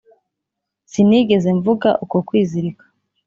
sinigeze 0.91 1.49
mvuga 1.59 1.89
uko 2.03 2.17
kwizirika 2.27 2.85